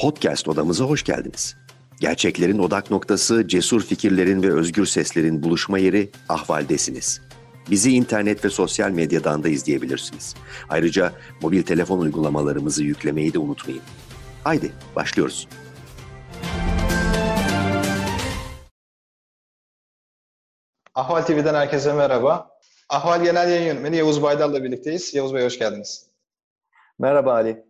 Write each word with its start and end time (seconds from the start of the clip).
Podcast 0.00 0.48
odamıza 0.48 0.84
hoş 0.84 1.04
geldiniz. 1.04 1.56
Gerçeklerin 2.00 2.58
odak 2.58 2.90
noktası, 2.90 3.48
cesur 3.48 3.82
fikirlerin 3.82 4.42
ve 4.42 4.52
özgür 4.52 4.86
seslerin 4.86 5.42
buluşma 5.42 5.78
yeri 5.78 6.10
Ahval'desiniz. 6.28 7.20
Bizi 7.70 7.92
internet 7.92 8.44
ve 8.44 8.50
sosyal 8.50 8.90
medyadan 8.90 9.44
da 9.44 9.48
izleyebilirsiniz. 9.48 10.34
Ayrıca 10.68 11.12
mobil 11.42 11.62
telefon 11.62 11.98
uygulamalarımızı 11.98 12.84
yüklemeyi 12.84 13.34
de 13.34 13.38
unutmayın. 13.38 13.82
Haydi 14.44 14.72
başlıyoruz. 14.96 15.48
Ahval 20.94 21.22
TV'den 21.22 21.54
herkese 21.54 21.92
merhaba. 21.92 22.58
Ahval 22.88 23.24
Genel 23.24 23.50
Yayın 23.50 23.66
Yönetmeni 23.66 23.96
Yavuz 23.96 24.22
Baydar'la 24.22 24.64
birlikteyiz. 24.64 25.14
Yavuz 25.14 25.34
Bey 25.34 25.44
hoş 25.44 25.58
geldiniz. 25.58 26.06
Merhaba 26.98 27.32
Ali. 27.32 27.69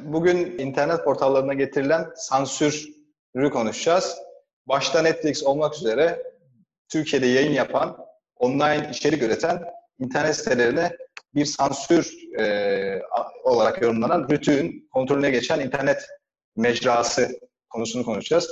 Bugün 0.00 0.58
internet 0.58 1.04
portallarına 1.04 1.54
getirilen 1.54 2.06
sansürü 2.16 3.50
konuşacağız. 3.52 4.16
Başta 4.66 5.02
Netflix 5.02 5.42
olmak 5.44 5.74
üzere 5.74 6.22
Türkiye'de 6.88 7.26
yayın 7.26 7.52
yapan, 7.52 8.06
online 8.36 8.88
içerik 8.90 9.22
üreten 9.22 9.62
internet 9.98 10.36
sitelerine 10.36 10.96
bir 11.34 11.44
sansür 11.44 12.14
e, 12.38 13.02
olarak 13.44 13.82
yorumlanan 13.82 14.24
RTÜK'ün 14.24 14.88
kontrolüne 14.92 15.30
geçen 15.30 15.60
internet 15.60 16.06
mecrası 16.56 17.40
konusunu 17.70 18.04
konuşacağız. 18.04 18.50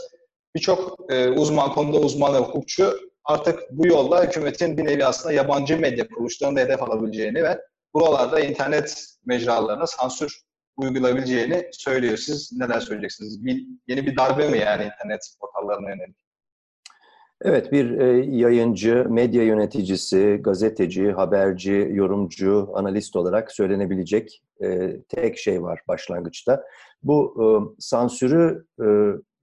Birçok 0.54 1.12
e, 1.12 1.28
uzman, 1.28 1.72
konuda 1.72 1.98
uzman 1.98 2.34
ve 2.34 2.38
hukukçu 2.38 3.00
artık 3.24 3.60
bu 3.70 3.86
yolla 3.86 4.24
hükümetin 4.24 4.76
bir 4.76 4.84
nevi 4.84 5.04
aslında 5.04 5.32
yabancı 5.32 5.78
medya 5.78 6.08
kuruluşlarını 6.08 6.60
hedef 6.60 6.82
alabileceğini 6.82 7.42
ve 7.42 7.60
buralarda 7.94 8.40
internet 8.40 9.04
mecralarına 9.26 9.86
sansür 9.86 10.42
uygulayabileceğini 10.76 11.68
söylüyor. 11.72 12.16
Siz 12.16 12.52
neler 12.52 12.80
söyleyeceksiniz? 12.80 13.44
Bir, 13.44 13.66
yeni 13.86 14.06
bir 14.06 14.16
darbe 14.16 14.48
mi 14.48 14.58
yani 14.58 14.84
internet 14.84 15.34
portallarına 15.40 15.90
yönelik? 15.90 16.16
Evet, 17.44 17.72
bir 17.72 17.98
e, 17.98 18.36
yayıncı, 18.36 19.06
medya 19.08 19.42
yöneticisi, 19.42 20.40
gazeteci, 20.40 21.12
haberci, 21.12 21.88
yorumcu, 21.92 22.70
analist 22.74 23.16
olarak 23.16 23.52
söylenebilecek 23.52 24.42
e, 24.62 24.96
tek 25.08 25.38
şey 25.38 25.62
var 25.62 25.80
başlangıçta. 25.88 26.64
Bu 27.02 27.34
e, 27.38 27.44
sansürü 27.80 28.66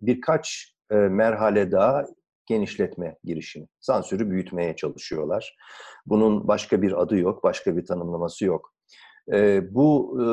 birkaç 0.02 0.74
merhale 0.92 1.72
daha 1.72 2.06
genişletme 2.46 3.18
girişimi. 3.24 3.68
Sansürü 3.80 4.30
büyütmeye 4.30 4.76
çalışıyorlar. 4.76 5.58
Bunun 6.06 6.48
başka 6.48 6.82
bir 6.82 7.02
adı 7.02 7.18
yok, 7.18 7.44
başka 7.44 7.78
bir 7.78 7.86
tanımlaması 7.86 8.46
yok. 8.46 8.74
E, 9.34 9.62
bu 9.76 10.18
e, 10.22 10.26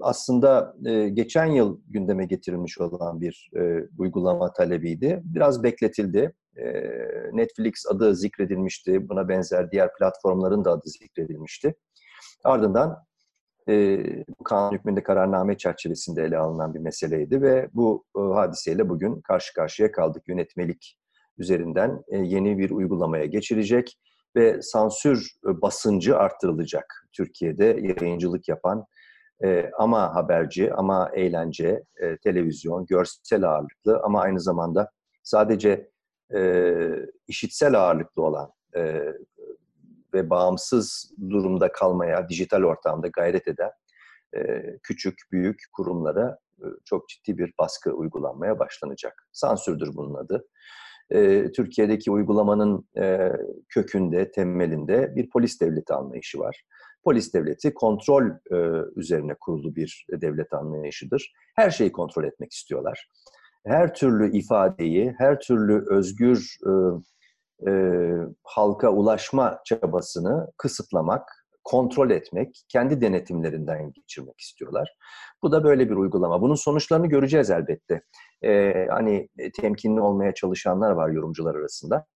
aslında 0.00 0.76
e, 0.86 1.08
geçen 1.08 1.46
yıl 1.46 1.80
gündeme 1.88 2.24
getirilmiş 2.24 2.78
olan 2.80 3.20
bir 3.20 3.50
e, 3.56 3.88
uygulama 3.98 4.52
talebiydi. 4.52 5.22
Biraz 5.24 5.62
bekletildi. 5.62 6.34
E, 6.56 6.64
Netflix 7.32 7.86
adı 7.88 8.16
zikredilmişti. 8.16 9.08
Buna 9.08 9.28
benzer 9.28 9.70
diğer 9.70 9.94
platformların 9.94 10.64
da 10.64 10.72
adı 10.72 10.88
zikredilmişti. 10.88 11.74
Ardından 12.44 13.04
e, 13.68 13.98
kanun 14.44 14.72
hükmünde 14.72 15.02
kararname 15.02 15.56
çerçevesinde 15.56 16.22
ele 16.22 16.38
alınan 16.38 16.74
bir 16.74 16.80
meseleydi 16.80 17.42
ve 17.42 17.68
bu 17.74 18.04
e, 18.16 18.20
hadiseyle 18.20 18.88
bugün 18.88 19.20
karşı 19.20 19.54
karşıya 19.54 19.92
kaldık. 19.92 20.22
Yönetmelik 20.28 20.98
üzerinden 21.38 22.02
e, 22.08 22.18
yeni 22.18 22.58
bir 22.58 22.70
uygulamaya 22.70 23.24
geçilecek 23.24 23.96
ve 24.36 24.62
sansür 24.62 25.30
e, 25.48 25.62
basıncı 25.62 26.18
arttırılacak. 26.18 27.06
Türkiye'de 27.12 27.94
yayıncılık 28.00 28.48
yapan 28.48 28.84
e, 29.44 29.70
ama 29.78 30.14
haberci, 30.14 30.74
ama 30.74 31.10
eğlence, 31.14 31.82
e, 32.02 32.16
televizyon, 32.16 32.86
görsel 32.86 33.44
ağırlıklı 33.44 34.00
ama 34.04 34.20
aynı 34.20 34.40
zamanda 34.40 34.90
sadece 35.22 35.90
e, 36.34 36.72
işitsel 37.28 37.74
ağırlıklı 37.74 38.22
olan 38.22 38.52
e, 38.76 39.00
ve 40.14 40.30
bağımsız 40.30 41.12
durumda 41.30 41.72
kalmaya, 41.72 42.28
dijital 42.28 42.62
ortamda 42.62 43.08
gayret 43.08 43.48
eden 43.48 43.70
e, 44.36 44.62
küçük, 44.82 45.18
büyük 45.32 45.60
kurumlara 45.72 46.38
e, 46.58 46.66
çok 46.84 47.08
ciddi 47.08 47.38
bir 47.38 47.52
baskı 47.58 47.92
uygulanmaya 47.92 48.58
başlanacak. 48.58 49.28
Sansürdür 49.32 49.96
bunun 49.96 50.14
adı 50.14 50.46
e, 51.10 51.52
Türkiye'deki 51.52 52.10
uygulamanın 52.10 52.88
e, 52.98 53.32
kökünde, 53.68 54.30
temelinde 54.30 55.16
bir 55.16 55.30
polis 55.30 55.60
devleti 55.60 55.94
anlayışı 55.94 56.38
var. 56.38 56.64
Polis 57.04 57.34
devleti 57.34 57.74
kontrol 57.74 58.30
e, 58.30 58.56
üzerine 58.96 59.34
kurulu 59.40 59.76
bir 59.76 60.06
devlet 60.12 60.52
anlayışıdır. 60.52 61.32
Her 61.56 61.70
şeyi 61.70 61.92
kontrol 61.92 62.24
etmek 62.24 62.52
istiyorlar. 62.52 63.08
Her 63.66 63.94
türlü 63.94 64.36
ifadeyi, 64.36 65.14
her 65.18 65.40
türlü 65.40 65.84
özgür 65.90 66.56
e, 66.66 66.70
e, 67.70 67.72
halka 68.42 68.90
ulaşma 68.90 69.60
çabasını 69.64 70.46
kısıtlamak, 70.58 71.39
kontrol 71.64 72.10
etmek, 72.10 72.64
kendi 72.68 73.00
denetimlerinden 73.00 73.92
geçirmek 73.92 74.40
istiyorlar. 74.40 74.96
Bu 75.42 75.52
da 75.52 75.64
böyle 75.64 75.90
bir 75.90 75.94
uygulama. 75.94 76.42
Bunun 76.42 76.54
sonuçlarını 76.54 77.06
göreceğiz 77.06 77.50
elbette. 77.50 78.02
Ee, 78.44 78.86
hani 78.90 79.28
temkinli 79.60 80.00
olmaya 80.00 80.34
çalışanlar 80.34 80.90
var 80.90 81.08
yorumcular 81.08 81.54
arasında. 81.54 82.06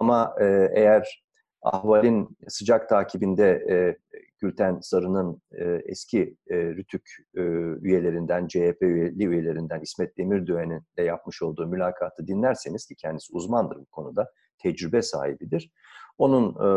Ama 0.00 0.34
e, 0.40 0.68
eğer 0.74 1.26
Ahval'in 1.62 2.36
sıcak 2.48 2.88
takibinde 2.88 3.64
e, 3.70 3.96
Gülten 4.38 4.78
Sarı'nın 4.80 5.42
e, 5.52 5.64
eski 5.64 6.36
e, 6.50 6.56
RÜTÜK 6.56 7.02
e, 7.36 7.40
üyelerinden, 7.82 8.46
CHP 8.46 8.82
üyelerinden 8.82 9.80
İsmet 9.80 10.18
Demirdoğan'ın 10.18 10.86
de 10.98 11.02
yapmış 11.02 11.42
olduğu 11.42 11.66
mülakatı 11.66 12.26
dinlerseniz 12.26 12.86
ki 12.86 12.94
kendisi 12.94 13.32
uzmandır 13.32 13.76
bu 13.76 13.86
konuda, 13.86 14.30
tecrübe 14.58 15.02
sahibidir. 15.02 15.70
Onun 16.18 16.50
e, 16.50 16.68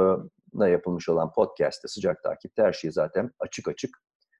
yapılmış 0.53 1.09
olan 1.09 1.33
podcast'te 1.33 1.87
sıcak 1.87 2.23
takipte 2.23 2.63
her 2.63 2.73
şey 2.73 2.91
zaten 2.91 3.31
açık 3.39 3.67
açık 3.67 3.97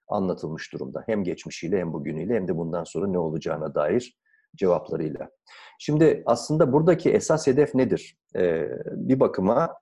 anlatılmış 0.08 0.72
durumda. 0.72 1.02
Hem 1.06 1.24
geçmişiyle 1.24 1.78
hem 1.78 1.92
bugünüyle 1.92 2.34
hem 2.34 2.48
de 2.48 2.56
bundan 2.56 2.84
sonra 2.84 3.06
ne 3.06 3.18
olacağına 3.18 3.74
dair 3.74 4.18
cevaplarıyla. 4.56 5.30
Şimdi 5.78 6.22
aslında 6.26 6.72
buradaki 6.72 7.10
esas 7.10 7.46
hedef 7.46 7.74
nedir? 7.74 8.16
Ee, 8.36 8.68
bir 8.86 9.20
bakıma 9.20 9.74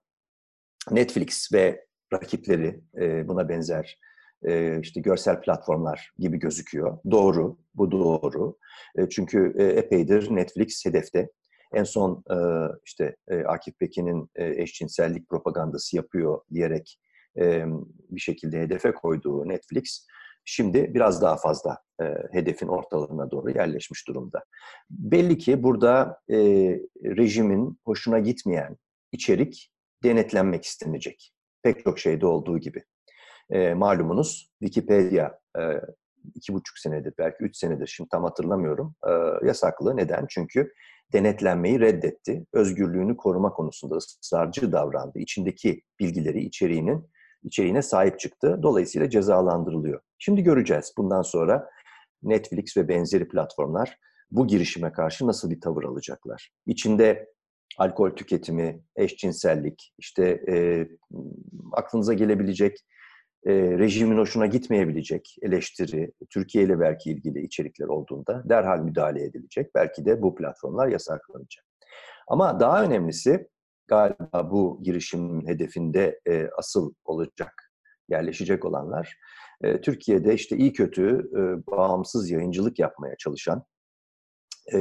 Netflix 0.90 1.52
ve 1.52 1.86
rakipleri 2.12 2.80
e, 3.00 3.28
buna 3.28 3.48
benzer 3.48 3.98
e, 4.42 4.80
işte 4.80 5.00
görsel 5.00 5.40
platformlar 5.40 6.12
gibi 6.18 6.38
gözüküyor. 6.38 6.98
Doğru, 7.10 7.58
bu 7.74 7.90
doğru. 7.90 8.56
E, 8.98 9.08
çünkü 9.08 9.54
e, 9.58 9.64
epeydir 9.64 10.36
Netflix 10.36 10.86
hedefte. 10.86 11.28
En 11.74 11.84
son 11.84 12.24
e, 12.30 12.36
işte 12.84 13.16
e, 13.28 13.44
Akif 13.44 13.78
Pekin'in 13.78 14.30
e, 14.36 14.62
eşcinsellik 14.62 15.28
propagandası 15.28 15.96
yapıyor 15.96 16.40
diyerek 16.54 17.00
e, 17.38 17.64
bir 18.10 18.20
şekilde 18.20 18.60
hedefe 18.60 18.94
koyduğu 18.94 19.48
Netflix 19.48 20.06
şimdi 20.44 20.94
biraz 20.94 21.22
daha 21.22 21.36
fazla 21.36 21.78
e, 22.02 22.04
hedefin 22.32 22.68
ortalarına 22.68 23.30
doğru 23.30 23.50
yerleşmiş 23.50 24.08
durumda. 24.08 24.44
Belli 24.90 25.38
ki 25.38 25.62
burada 25.62 26.20
e, 26.30 26.36
rejimin 27.04 27.78
hoşuna 27.84 28.18
gitmeyen 28.18 28.76
içerik 29.12 29.72
denetlenmek 30.04 30.64
istenecek. 30.64 31.32
Pek 31.62 31.84
çok 31.84 31.98
şeyde 31.98 32.26
olduğu 32.26 32.58
gibi. 32.58 32.84
E, 33.50 33.74
malumunuz 33.74 34.50
Wikipedia 34.60 35.38
e, 35.58 35.62
iki 36.34 36.54
buçuk 36.54 36.78
senedir, 36.78 37.14
belki 37.18 37.44
üç 37.44 37.56
senedir 37.56 37.86
şimdi 37.86 38.10
tam 38.10 38.24
hatırlamıyorum, 38.24 38.94
e, 39.08 39.46
yasaklı. 39.46 39.96
Neden? 39.96 40.26
Çünkü 40.28 40.72
denetlenmeyi 41.12 41.80
reddetti. 41.80 42.46
Özgürlüğünü 42.52 43.16
koruma 43.16 43.52
konusunda 43.52 43.96
ısrarcı 43.96 44.72
davrandı. 44.72 45.18
İçindeki 45.18 45.82
bilgileri, 46.00 46.40
içeriğinin 46.44 47.06
içeriğine 47.42 47.82
sahip 47.82 48.20
çıktı. 48.20 48.60
Dolayısıyla 48.62 49.10
cezalandırılıyor. 49.10 50.00
Şimdi 50.18 50.42
göreceğiz 50.42 50.92
bundan 50.98 51.22
sonra 51.22 51.70
Netflix 52.22 52.76
ve 52.76 52.88
benzeri 52.88 53.28
platformlar 53.28 53.98
bu 54.30 54.46
girişime 54.46 54.92
karşı 54.92 55.26
nasıl 55.26 55.50
bir 55.50 55.60
tavır 55.60 55.84
alacaklar. 55.84 56.50
İçinde 56.66 57.28
alkol 57.78 58.10
tüketimi, 58.10 58.82
eşcinsellik, 58.96 59.94
işte 59.98 60.24
e, 60.48 60.86
aklınıza 61.72 62.14
gelebilecek 62.14 62.76
e, 63.46 63.52
rejimin 63.52 64.18
hoşuna 64.18 64.46
gitmeyebilecek 64.46 65.36
eleştiri, 65.42 66.12
Türkiye 66.30 66.64
ile 66.64 66.80
belki 66.80 67.10
ilgili 67.10 67.44
içerikler 67.44 67.86
olduğunda 67.86 68.42
derhal 68.48 68.78
müdahale 68.78 69.24
edilecek. 69.24 69.74
Belki 69.74 70.04
de 70.04 70.22
bu 70.22 70.34
platformlar 70.34 70.88
yasaklanacak. 70.88 71.64
Ama 72.28 72.60
daha 72.60 72.84
önemlisi 72.84 73.48
galiba 73.86 74.50
bu 74.50 74.80
girişimin 74.82 75.46
hedefinde 75.46 76.20
e, 76.28 76.48
asıl 76.58 76.94
olacak, 77.04 77.72
yerleşecek 78.08 78.64
olanlar, 78.64 79.18
e, 79.62 79.80
Türkiye'de 79.80 80.34
işte 80.34 80.56
iyi 80.56 80.72
kötü 80.72 81.30
e, 81.32 81.66
bağımsız 81.66 82.30
yayıncılık 82.30 82.78
yapmaya 82.78 83.16
çalışan, 83.16 83.64
e, 84.74 84.80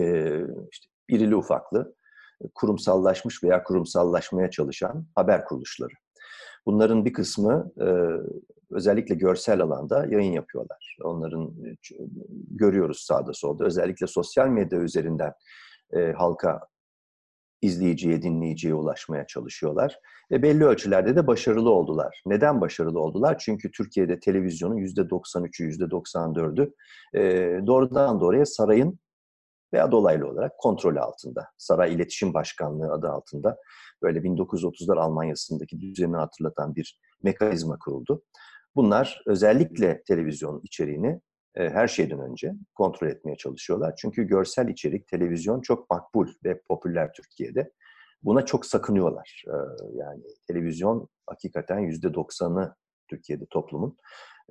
işte 0.72 0.88
irili 1.10 1.36
ufaklı, 1.36 1.96
kurumsallaşmış 2.56 3.44
veya 3.44 3.64
kurumsallaşmaya 3.64 4.52
çalışan 4.52 5.08
haber 5.16 5.46
kuruluşları. 5.46 5.94
Bunların 6.68 7.06
bir 7.06 7.14
kısmı 7.14 7.72
e, 7.82 7.88
özellikle 8.72 9.16
görsel 9.16 9.62
alanda 9.62 10.06
yayın 10.10 10.32
yapıyorlar. 10.32 10.98
Onların 11.04 11.44
e, 11.44 11.76
görüyoruz 12.52 13.00
sağda 13.00 13.34
solda. 13.34 13.66
Özellikle 13.66 14.08
sosyal 14.08 14.48
medya 14.48 14.80
üzerinden 14.80 15.34
e, 15.94 16.12
halka 16.12 16.60
izleyiciye, 17.62 18.22
dinleyiciye 18.22 18.74
ulaşmaya 18.74 19.28
çalışıyorlar. 19.28 20.00
Ve 20.32 20.42
belli 20.42 20.66
ölçülerde 20.66 21.16
de 21.16 21.28
başarılı 21.28 21.70
oldular. 21.70 22.22
Neden 22.26 22.62
başarılı 22.62 23.00
oldular? 23.00 23.38
Çünkü 23.40 23.72
Türkiye'de 23.72 24.20
televizyonun 24.20 24.78
%93'ü, 24.78 25.64
%94'ü 25.64 26.74
e, 27.16 27.22
doğrudan 27.68 28.20
doğruya 28.20 28.46
sarayın 28.46 29.00
veya 29.74 29.92
dolaylı 29.92 30.28
olarak 30.28 30.58
kontrolü 30.58 31.00
altında. 31.00 31.48
Saray 31.58 31.94
İletişim 31.94 32.34
Başkanlığı 32.34 32.94
adı 32.94 33.10
altında 33.10 33.58
böyle 34.02 34.20
1930'lar 34.20 35.00
Almanya'sındaki 35.00 35.80
düzeni 35.82 36.16
hatırlatan 36.16 36.76
bir 36.76 37.00
mekanizma 37.24 37.78
kuruldu. 37.80 38.24
Bunlar 38.76 39.22
özellikle 39.26 40.04
televizyonun 40.04 40.62
içeriğini 40.64 41.22
e, 41.56 41.70
her 41.70 41.88
şeyden 41.88 42.20
önce 42.20 42.54
kontrol 42.76 43.08
etmeye 43.08 43.36
çalışıyorlar. 43.36 43.96
Çünkü 43.98 44.24
görsel 44.24 44.68
içerik, 44.68 45.08
televizyon 45.08 45.62
çok 45.62 45.90
makbul 45.90 46.28
ve 46.46 46.62
popüler 46.62 47.14
Türkiye'de. 47.14 47.72
Buna 48.24 48.46
çok 48.46 48.66
sakınıyorlar. 48.66 49.44
E, 49.48 49.56
yani 49.94 50.24
televizyon 50.48 51.08
hakikaten 51.28 51.80
yüzde 51.80 52.14
doksanı 52.14 52.76
Türkiye'de 53.08 53.46
toplumun 53.50 53.98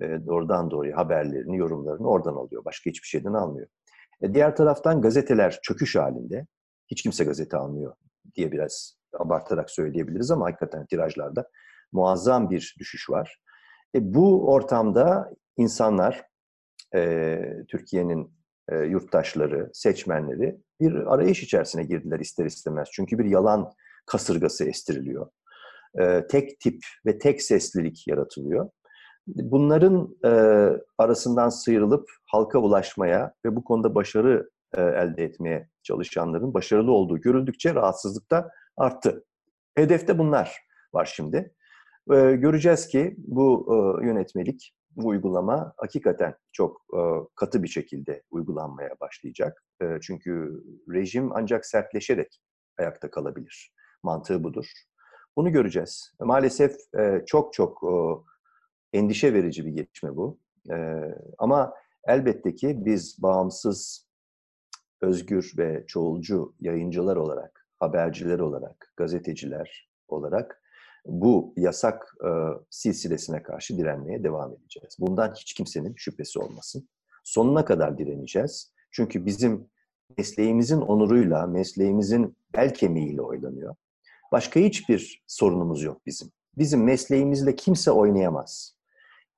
e, 0.00 0.04
doğrudan 0.26 0.70
doğruya 0.70 0.96
haberlerini, 0.96 1.56
yorumlarını 1.56 2.08
oradan 2.08 2.34
alıyor. 2.34 2.64
Başka 2.64 2.90
hiçbir 2.90 3.08
şeyden 3.08 3.32
almıyor. 3.32 3.68
Diğer 4.34 4.56
taraftan 4.56 5.00
gazeteler 5.00 5.58
çöküş 5.62 5.96
halinde. 5.96 6.46
Hiç 6.90 7.02
kimse 7.02 7.24
gazete 7.24 7.56
almıyor 7.56 7.96
diye 8.36 8.52
biraz 8.52 8.96
abartarak 9.12 9.70
söyleyebiliriz 9.70 10.30
ama 10.30 10.46
hakikaten 10.46 10.86
tirajlarda 10.86 11.48
muazzam 11.92 12.50
bir 12.50 12.76
düşüş 12.78 13.10
var. 13.10 13.40
E, 13.94 14.14
bu 14.14 14.52
ortamda 14.52 15.32
insanlar 15.56 16.22
e, 16.94 17.38
Türkiye'nin 17.68 18.36
e, 18.68 18.76
yurttaşları, 18.78 19.70
seçmenleri 19.72 20.56
bir 20.80 21.14
arayış 21.14 21.42
içerisine 21.42 21.84
girdiler 21.84 22.20
ister 22.20 22.44
istemez. 22.44 22.88
Çünkü 22.92 23.18
bir 23.18 23.24
yalan 23.24 23.72
kasırgası 24.06 24.64
estiriliyor. 24.68 25.30
E, 26.00 26.26
tek 26.26 26.60
tip 26.60 26.78
ve 27.06 27.18
tek 27.18 27.42
seslilik 27.42 28.08
yaratılıyor. 28.08 28.70
Bunların 29.26 30.16
e, 30.24 30.30
arasından 30.98 31.48
sıyrılıp 31.48 32.10
halka 32.24 32.58
ulaşmaya 32.58 33.34
ve 33.44 33.56
bu 33.56 33.64
konuda 33.64 33.94
başarı 33.94 34.50
e, 34.74 34.82
elde 34.82 35.24
etmeye 35.24 35.68
çalışanların 35.82 36.54
başarılı 36.54 36.92
olduğu 36.92 37.20
görüldükçe 37.20 37.74
rahatsızlık 37.74 38.30
da 38.30 38.50
arttı. 38.76 39.24
Hedefte 39.74 40.18
bunlar 40.18 40.58
var 40.94 41.12
şimdi. 41.14 41.54
E, 42.12 42.32
göreceğiz 42.36 42.88
ki 42.88 43.14
bu 43.18 43.66
e, 44.02 44.06
yönetmelik 44.06 44.72
bu 44.96 45.08
uygulama 45.08 45.72
hakikaten 45.76 46.34
çok 46.52 46.84
e, 46.94 47.00
katı 47.34 47.62
bir 47.62 47.68
şekilde 47.68 48.22
uygulanmaya 48.30 48.90
başlayacak. 49.00 49.64
E, 49.82 49.98
çünkü 50.02 50.62
rejim 50.92 51.30
ancak 51.32 51.66
sertleşerek 51.66 52.40
ayakta 52.78 53.10
kalabilir. 53.10 53.72
Mantığı 54.02 54.44
budur. 54.44 54.66
Bunu 55.36 55.52
göreceğiz. 55.52 56.12
Maalesef 56.20 56.76
e, 56.98 57.22
çok 57.26 57.52
çok 57.52 57.82
e, 57.84 57.92
endişe 58.96 59.34
verici 59.34 59.66
bir 59.66 59.70
gelişme 59.70 60.16
bu. 60.16 60.38
E, 60.70 60.76
ama 61.38 61.74
elbette 62.06 62.54
ki 62.54 62.84
biz 62.84 63.22
bağımsız, 63.22 64.06
özgür 65.00 65.52
ve 65.58 65.84
çoğulcu 65.86 66.54
yayıncılar 66.60 67.16
olarak, 67.16 67.68
haberciler 67.78 68.38
olarak, 68.38 68.92
gazeteciler 68.96 69.88
olarak 70.08 70.62
bu 71.06 71.54
yasak 71.56 72.16
e, 72.24 72.30
silsilesine 72.70 73.42
karşı 73.42 73.78
direnmeye 73.78 74.24
devam 74.24 74.52
edeceğiz. 74.52 74.96
Bundan 75.00 75.34
hiç 75.34 75.54
kimsenin 75.54 75.94
şüphesi 75.96 76.38
olmasın. 76.38 76.88
Sonuna 77.24 77.64
kadar 77.64 77.98
direneceğiz. 77.98 78.72
Çünkü 78.90 79.26
bizim 79.26 79.68
mesleğimizin 80.18 80.80
onuruyla, 80.80 81.46
mesleğimizin 81.46 82.36
bel 82.52 82.74
kemiğiyle 82.74 83.22
oynanıyor. 83.22 83.74
Başka 84.32 84.60
hiçbir 84.60 85.24
sorunumuz 85.26 85.82
yok 85.82 86.06
bizim. 86.06 86.32
Bizim 86.58 86.84
mesleğimizle 86.84 87.56
kimse 87.56 87.90
oynayamaz. 87.90 88.75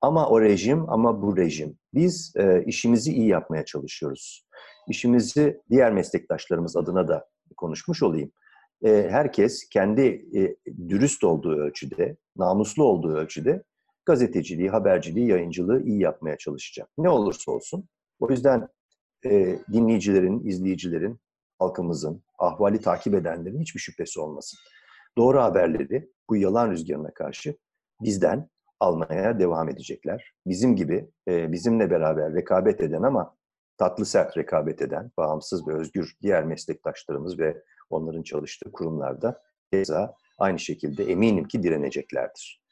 Ama 0.00 0.28
o 0.28 0.40
rejim, 0.40 0.90
ama 0.90 1.22
bu 1.22 1.36
rejim. 1.36 1.78
Biz 1.94 2.32
e, 2.36 2.64
işimizi 2.66 3.12
iyi 3.12 3.28
yapmaya 3.28 3.64
çalışıyoruz. 3.64 4.46
İşimizi 4.88 5.60
diğer 5.70 5.92
meslektaşlarımız 5.92 6.76
adına 6.76 7.08
da 7.08 7.28
konuşmuş 7.56 8.02
olayım 8.02 8.32
e, 8.84 9.08
herkes 9.10 9.68
kendi 9.68 10.02
e, 10.36 10.56
dürüst 10.88 11.24
olduğu 11.24 11.56
ölçüde, 11.56 12.16
namuslu 12.36 12.84
olduğu 12.84 13.14
ölçüde 13.14 13.62
gazeteciliği, 14.06 14.70
haberciliği, 14.70 15.28
yayıncılığı 15.28 15.82
iyi 15.82 16.00
yapmaya 16.00 16.36
çalışacak. 16.36 16.88
Ne 16.98 17.08
olursa 17.08 17.52
olsun. 17.52 17.88
O 18.20 18.30
yüzden 18.30 18.68
e, 19.24 19.58
dinleyicilerin, 19.72 20.46
izleyicilerin, 20.46 21.20
halkımızın, 21.58 22.22
ahvali 22.38 22.80
takip 22.80 23.14
edenlerin 23.14 23.60
hiçbir 23.60 23.80
şüphesi 23.80 24.20
olmasın. 24.20 24.58
Doğru 25.18 25.40
haberleri 25.40 26.10
bu 26.30 26.36
yalan 26.36 26.70
rüzgarına 26.70 27.14
karşı 27.14 27.56
bizden 28.02 28.48
almaya 28.80 29.38
devam 29.38 29.68
edecekler. 29.68 30.32
Bizim 30.46 30.76
gibi, 30.76 31.10
e, 31.28 31.52
bizimle 31.52 31.90
beraber 31.90 32.34
rekabet 32.34 32.80
eden 32.80 33.02
ama 33.02 33.36
tatlı 33.78 34.06
sert 34.06 34.36
rekabet 34.36 34.82
eden, 34.82 35.10
bağımsız 35.16 35.68
ve 35.68 35.74
özgür 35.74 36.16
diğer 36.22 36.44
meslektaşlarımız 36.44 37.38
ve 37.38 37.62
onların 37.90 38.22
çalıştığı 38.22 38.72
kurumlarda 38.72 39.42
keza 39.72 40.14
aynı 40.38 40.58
şekilde 40.58 41.04
eminim 41.04 41.44
ki 41.44 41.62
direneceklerdir. 41.62 42.62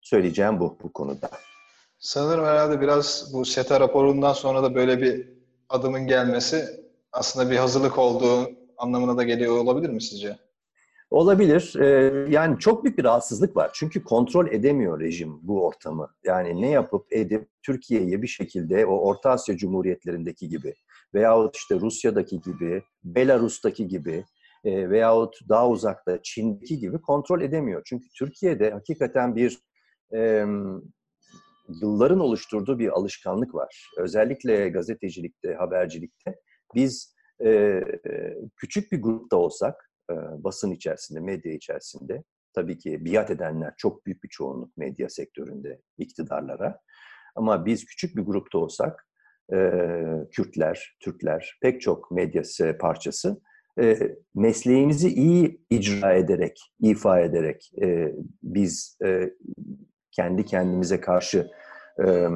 Söyleyeceğim 0.00 0.60
bu 0.60 0.78
bu 0.82 0.92
konuda. 0.92 1.30
Sanırım 1.98 2.44
herhalde 2.44 2.80
biraz 2.80 3.30
bu 3.32 3.44
SETA 3.44 3.80
raporundan 3.80 4.32
sonra 4.32 4.62
da 4.62 4.74
böyle 4.74 5.00
bir 5.00 5.28
adımın 5.68 6.06
gelmesi 6.06 6.66
aslında 7.12 7.50
bir 7.50 7.56
hazırlık 7.56 7.98
olduğu 7.98 8.50
anlamına 8.78 9.16
da 9.16 9.22
geliyor 9.22 9.56
olabilir 9.56 9.90
mi 9.90 10.02
sizce? 10.02 10.38
Olabilir. 11.10 11.74
Ee, 11.80 12.26
yani 12.30 12.58
çok 12.58 12.84
büyük 12.84 12.98
bir 12.98 13.04
rahatsızlık 13.04 13.56
var. 13.56 13.70
Çünkü 13.74 14.04
kontrol 14.04 14.52
edemiyor 14.52 15.00
rejim 15.00 15.38
bu 15.42 15.66
ortamı. 15.66 16.10
Yani 16.24 16.62
ne 16.62 16.70
yapıp 16.70 17.12
edip 17.12 17.48
Türkiye'yi 17.62 18.22
bir 18.22 18.26
şekilde 18.26 18.86
o 18.86 18.98
Orta 18.98 19.30
Asya 19.30 19.56
Cumhuriyetlerindeki 19.56 20.48
gibi 20.48 20.74
veyahut 21.14 21.56
işte 21.56 21.80
Rusya'daki 21.80 22.40
gibi, 22.40 22.82
Belarus'taki 23.04 23.88
gibi 23.88 24.24
e, 24.64 24.90
veyahut 24.90 25.48
daha 25.48 25.68
uzakta 25.68 26.22
Çin'deki 26.22 26.78
gibi 26.78 27.00
kontrol 27.00 27.40
edemiyor. 27.40 27.82
Çünkü 27.84 28.08
Türkiye'de 28.18 28.70
hakikaten 28.70 29.36
bir 29.36 29.58
e, 30.14 30.44
yılların 31.82 32.20
oluşturduğu 32.20 32.78
bir 32.78 32.88
alışkanlık 32.88 33.54
var. 33.54 33.90
Özellikle 33.98 34.68
gazetecilikte, 34.68 35.54
habercilikte 35.54 36.34
biz 36.74 37.14
e, 37.44 37.80
küçük 38.56 38.92
bir 38.92 39.02
grupta 39.02 39.36
olsak, 39.36 39.89
e, 40.10 40.44
basın 40.44 40.70
içerisinde, 40.70 41.20
medya 41.20 41.52
içerisinde, 41.52 42.24
tabii 42.52 42.78
ki 42.78 43.04
biat 43.04 43.30
edenler 43.30 43.74
çok 43.76 44.06
büyük 44.06 44.24
bir 44.24 44.28
çoğunluk 44.28 44.76
medya 44.76 45.08
sektöründe 45.08 45.80
iktidarlara. 45.98 46.80
Ama 47.36 47.66
biz 47.66 47.84
küçük 47.84 48.16
bir 48.16 48.22
grupta 48.22 48.58
olsak, 48.58 49.06
e, 49.52 49.72
Kürtler, 50.32 50.96
Türkler, 51.00 51.58
pek 51.62 51.80
çok 51.80 52.10
medyası 52.10 52.76
parçası 52.80 53.40
e, 53.80 53.98
mesleğimizi 54.34 55.08
iyi 55.08 55.64
icra 55.70 56.12
ederek, 56.12 56.72
ifa 56.80 57.20
ederek 57.20 57.70
e, 57.82 58.14
biz 58.42 58.98
e, 59.04 59.30
kendi 60.12 60.44
kendimize 60.44 61.00
karşı 61.00 61.50
e, 62.06 62.26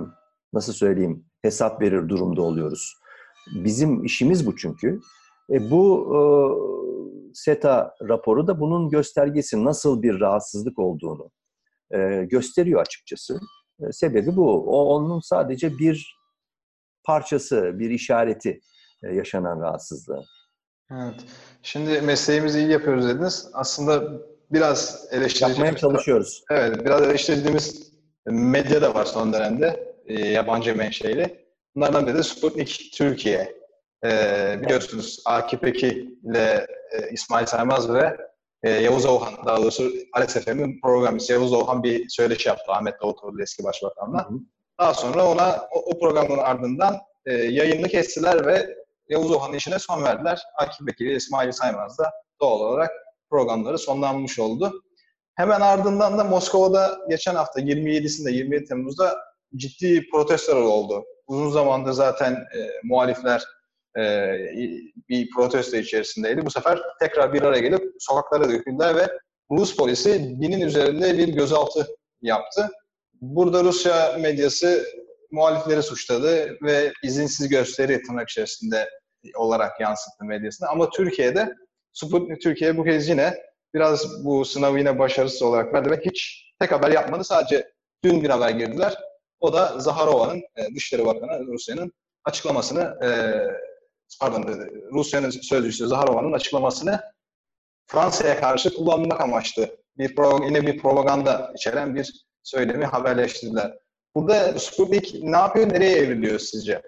nasıl 0.53 0.73
söyleyeyim 0.73 1.25
hesap 1.43 1.83
verir 1.83 2.09
durumda 2.09 2.43
oluyoruz. 2.43 2.95
Bizim 3.65 4.05
işimiz 4.05 4.47
bu 4.47 4.57
çünkü. 4.57 5.01
E, 5.51 5.71
bu 5.71 6.07
e, 6.15 6.21
SETA 7.35 7.95
raporu 8.09 8.47
da 8.47 8.61
bunun 8.61 8.91
göstergesi 8.91 9.65
nasıl 9.65 10.03
bir 10.03 10.21
rahatsızlık 10.21 10.79
olduğunu 10.79 11.31
e, 11.95 12.25
gösteriyor 12.25 12.81
açıkçası. 12.81 13.41
E, 13.81 13.93
sebebi 13.93 14.37
bu. 14.37 14.53
O 14.53 14.95
onun 14.95 15.21
sadece 15.21 15.79
bir 15.79 16.17
parçası, 17.05 17.79
bir 17.79 17.91
işareti 17.91 18.61
e, 19.05 19.15
yaşanan 19.15 19.61
rahatsızlığı. 19.61 20.25
Evet. 20.93 21.25
Şimdi 21.63 22.01
mesleğimizi 22.01 22.59
iyi 22.59 22.71
yapıyoruz 22.71 23.09
dediniz. 23.09 23.51
Aslında 23.53 24.21
biraz 24.51 25.09
eleştirdiğimiz... 25.11 25.59
Yapmaya 25.59 25.77
çalışıyoruz. 25.77 26.45
Evet, 26.51 26.85
biraz 26.85 27.03
eleştirdiğimiz 27.03 27.93
medya 28.27 28.83
da 28.83 28.95
var 28.95 29.05
son 29.05 29.33
dönemde. 29.33 29.95
E, 30.07 30.29
yabancı 30.29 30.77
menşeli. 30.77 31.45
Bunlardan 31.75 32.07
biri 32.07 32.15
de 32.15 32.23
Sputnik 32.23 32.91
Türkiye. 32.95 33.64
E, 34.05 34.59
biliyorsunuz 34.63 35.23
AKP'ki 35.25 36.19
ile 36.25 36.67
e, 36.93 37.11
İsmail 37.11 37.47
Saymaz 37.47 37.93
ve 37.93 38.17
e, 38.63 38.71
Yavuz 38.71 39.07
Oğhan, 39.07 39.35
daha 39.47 39.63
doğrusu 39.63 39.93
Alex 40.13 40.35
FM'in 40.35 40.81
programcısı 40.81 41.33
Yavuz 41.33 41.53
Oğhan 41.53 41.83
bir 41.83 42.09
söyleşi 42.09 42.49
yaptı 42.49 42.73
Ahmet 42.73 43.01
Davutoğlu 43.01 43.43
eski 43.43 43.65
başbakanla. 43.65 44.19
Hı 44.19 44.35
hı. 44.35 44.39
Daha 44.81 44.95
sonra 44.95 45.29
ona 45.29 45.69
o, 45.75 45.81
o 45.81 45.99
programın 45.99 46.39
ardından 46.39 46.97
e, 47.27 47.33
yayını 47.33 47.89
kestiler 47.89 48.47
ve 48.47 48.77
Yavuz 49.09 49.31
Ohan'ın 49.31 49.57
işine 49.57 49.79
son 49.79 50.05
verdiler. 50.05 50.43
Akif 50.59 50.87
Bekir 50.87 51.07
İsmail 51.07 51.53
Saymaz 51.53 51.99
da 51.99 52.13
doğal 52.41 52.61
olarak 52.61 52.91
programları 53.31 53.79
sonlanmış 53.79 54.39
oldu. 54.39 54.83
Hemen 55.35 55.61
ardından 55.61 56.19
da 56.19 56.25
Moskova'da 56.25 56.99
geçen 57.09 57.35
hafta 57.35 57.61
27'sinde 57.61 58.33
27 58.33 58.65
Temmuz'da 58.65 59.17
ciddi 59.57 60.09
protestolar 60.11 60.61
oldu. 60.61 61.05
Uzun 61.27 61.51
zamandır 61.51 61.93
zaten 61.93 62.33
e, 62.33 62.71
muhalifler 62.85 63.43
e, 63.99 64.33
bir 65.09 65.31
protesto 65.31 65.77
içerisindeydi. 65.77 66.47
Bu 66.47 66.51
sefer 66.51 66.83
tekrar 67.01 67.33
bir 67.33 67.43
araya 67.43 67.61
gelip 67.61 67.93
sokaklara 67.99 68.49
döküldüler 68.49 68.97
ve 68.97 69.09
Rus 69.51 69.77
polisi 69.77 70.41
binin 70.41 70.61
üzerinde 70.61 71.19
bir 71.19 71.29
gözaltı 71.29 71.87
yaptı. 72.23 72.71
Burada 73.21 73.65
Rusya 73.65 74.17
medyası 74.21 74.85
muhalifleri 75.31 75.83
suçladı 75.83 76.59
ve 76.63 76.93
izinsiz 77.03 77.49
gösteri 77.49 78.03
tırnak 78.03 78.31
içerisinde 78.31 78.89
olarak 79.37 79.81
yansıttı 79.81 80.25
medyasına. 80.25 80.69
Ama 80.69 80.91
Türkiye'de 80.91 81.55
Sputnik 81.93 82.43
Türkiye 82.43 82.77
bu 82.77 82.85
kez 82.85 83.09
yine 83.09 83.35
biraz 83.75 84.25
bu 84.25 84.45
sınavı 84.45 84.79
yine 84.79 84.99
başarısız 84.99 85.43
olarak 85.43 85.75
verdi 85.75 85.91
ve 85.91 86.01
hiç 86.05 86.47
tek 86.61 86.73
haber 86.73 86.91
yapmadı. 86.91 87.25
Sadece 87.25 87.73
dün 88.05 88.23
bir 88.23 88.31
haber 88.31 88.51
girdiler. 88.51 88.95
O 89.41 89.53
da 89.53 89.79
Zaharova'nın, 89.79 90.43
e, 90.57 90.75
Dışişleri 90.75 91.07
Bakanı 91.07 91.47
Rusya'nın 91.47 91.93
açıklamasını, 92.25 92.95
e, 93.05 93.09
pardon 94.21 94.43
Rusya'nın 94.93 95.31
sözcüsü 95.31 95.87
Zaharova'nın 95.87 96.33
açıklamasını 96.33 97.01
Fransa'ya 97.87 98.41
karşı 98.41 98.75
kullanmak 98.75 99.21
amaçlı 99.21 99.77
bir 99.99 100.15
yine 100.45 100.67
bir 100.67 100.79
propaganda 100.79 101.53
içeren 101.55 101.95
bir 101.95 102.27
söylemi 102.43 102.85
haberleştirdiler. 102.85 103.79
Burada 104.15 104.59
Sputnik 104.59 105.15
ne 105.23 105.37
yapıyor, 105.37 105.69
nereye 105.69 105.97
evriliyor 105.97 106.39
sizce? 106.39 106.83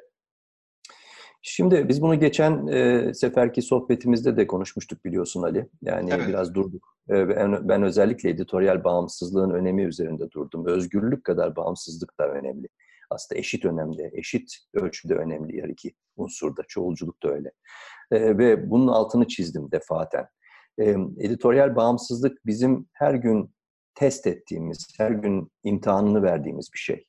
Şimdi 1.43 1.89
biz 1.89 2.03
bunu 2.03 2.21
geçen 2.21 2.67
e, 2.67 3.15
seferki 3.15 3.63
sohbetimizde 3.63 4.37
de 4.37 4.47
konuşmuştuk 4.47 5.05
biliyorsun 5.05 5.43
Ali. 5.43 5.69
Yani 5.83 6.11
evet. 6.13 6.29
biraz 6.29 6.55
durduk. 6.55 6.97
E, 7.11 7.29
ben, 7.29 7.69
ben 7.69 7.83
özellikle 7.83 8.31
editoryal 8.31 8.85
bağımsızlığın 8.85 9.51
önemi 9.51 9.83
üzerinde 9.83 10.31
durdum. 10.31 10.67
Özgürlük 10.67 11.25
kadar 11.25 11.57
bağımsızlık 11.57 12.19
da 12.19 12.29
önemli. 12.29 12.69
Aslında 13.11 13.39
eşit 13.39 13.65
önemli, 13.65 14.11
eşit 14.13 14.57
ölçüde 14.75 15.15
önemli 15.15 15.63
her 15.63 15.69
iki 15.69 15.93
unsurda. 16.17 16.63
Çoğulculuk 16.69 17.23
da 17.23 17.29
öyle. 17.31 17.53
E, 18.11 18.39
ve 18.39 18.71
bunun 18.71 18.89
altını 18.89 19.29
çizdim 19.29 19.71
defaten. 19.73 20.27
E, 20.79 20.85
editoryal 21.19 21.77
bağımsızlık 21.77 22.47
bizim 22.47 22.89
her 22.93 23.15
gün 23.15 23.55
test 23.95 24.27
ettiğimiz, 24.27 24.87
her 24.99 25.11
gün 25.11 25.53
imtihanını 25.65 26.23
verdiğimiz 26.23 26.71
bir 26.75 26.79
şey. 26.79 27.07